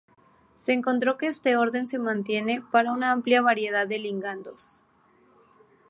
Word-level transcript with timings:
Se 0.55 0.73
encontró 0.73 1.15
que 1.15 1.27
este 1.27 1.57
orden 1.57 1.85
se 1.87 1.99
mantiene 1.99 2.63
para 2.71 2.91
una 2.91 3.11
amplia 3.11 3.43
variedad 3.43 3.87
de 3.87 3.99
ligandos. 3.99 4.71